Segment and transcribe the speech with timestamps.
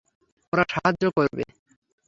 [0.53, 1.43] ওরা সাহায্য করবে!